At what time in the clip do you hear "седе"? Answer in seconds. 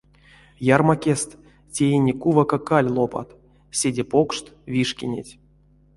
3.79-4.03